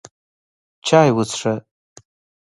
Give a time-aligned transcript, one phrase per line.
[0.87, 1.53] چای وڅښه!